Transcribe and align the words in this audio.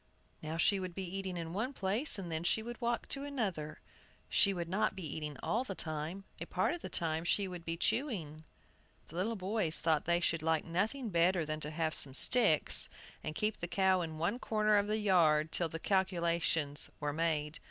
Now 0.41 0.57
she 0.57 0.79
would 0.79 0.95
be 0.95 1.03
eating 1.07 1.37
in 1.37 1.53
one 1.53 1.73
place, 1.73 2.17
and 2.17 2.31
then 2.31 2.43
she 2.43 2.63
would 2.63 2.81
walk 2.81 3.07
to 3.09 3.23
another. 3.23 3.81
She 4.29 4.51
would 4.51 4.67
not 4.67 4.95
be 4.95 5.05
eating 5.05 5.37
all 5.43 5.63
the 5.63 5.75
time, 5.75 6.23
a 6.39 6.47
part 6.47 6.73
of 6.73 6.81
the 6.81 6.89
time 6.89 7.23
she 7.23 7.47
would 7.47 7.63
be 7.63 7.77
chewing." 7.77 8.43
The 9.09 9.15
little 9.15 9.35
boys 9.35 9.79
thought 9.79 10.05
they 10.05 10.19
should 10.19 10.41
like 10.41 10.65
nothing 10.65 11.09
better 11.11 11.45
than 11.45 11.59
to 11.59 11.69
have 11.69 11.93
some 11.93 12.15
sticks, 12.15 12.89
and 13.23 13.35
keep 13.35 13.57
the 13.57 13.67
cow 13.67 14.01
in 14.01 14.17
one 14.17 14.39
corner 14.39 14.77
of 14.77 14.87
the 14.87 14.97
yard 14.97 15.51
till 15.51 15.69
the 15.69 15.77
calculations 15.77 16.89
were 16.99 17.13
made. 17.13 17.59